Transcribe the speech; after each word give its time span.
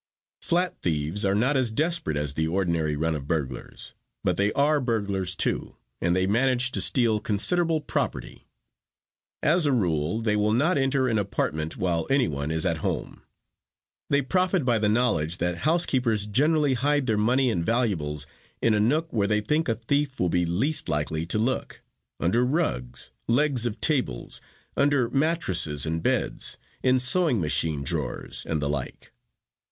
"Flat 0.41 0.81
thieves 0.81 1.23
are 1.25 1.35
not 1.35 1.55
as 1.55 1.69
desperate 1.69 2.17
as 2.17 2.33
the 2.33 2.47
ordinary 2.47 2.95
run 2.95 3.13
of 3.15 3.27
burglars, 3.27 3.93
but 4.23 4.35
they 4.35 4.51
are 4.53 4.81
burglars 4.81 5.35
too, 5.35 5.77
and 6.01 6.15
they 6.15 6.25
manage 6.25 6.71
to 6.71 6.81
steal 6.81 7.19
considerable 7.19 7.81
property. 7.81 8.47
As 9.43 9.67
a 9.67 9.71
rule 9.71 10.19
they 10.19 10.35
will 10.35 10.53
not 10.53 10.75
enter 10.75 11.07
an 11.07 11.19
apartment 11.19 11.77
while 11.77 12.07
anyone 12.09 12.49
is 12.49 12.65
at 12.65 12.77
home. 12.77 13.21
They 14.09 14.23
profit 14.23 14.65
by 14.65 14.79
the 14.79 14.89
knowledge 14.89 15.37
that 15.37 15.57
housekeepers 15.69 16.25
generally 16.25 16.73
hide 16.73 17.05
their 17.05 17.15
money 17.15 17.51
and 17.51 17.63
valuables 17.63 18.25
in 18.59 18.73
a 18.73 18.79
nook 18.79 19.13
where 19.13 19.27
they 19.27 19.39
think 19.41 19.69
a 19.69 19.75
thief 19.75 20.19
will 20.19 20.29
be 20.29 20.47
least 20.47 20.89
likely 20.89 21.27
to 21.27 21.37
look 21.37 21.83
under 22.19 22.43
rugs, 22.43 23.11
legs 23.27 23.67
of 23.67 23.79
tables, 23.79 24.41
under 24.75 25.11
mattresses 25.11 25.85
and 25.85 26.01
beds, 26.01 26.57
in 26.81 26.99
sewing 26.99 27.39
machine 27.39 27.83
drawers, 27.83 28.43
and 28.47 28.59
the 28.63 28.67
like. 28.67 29.11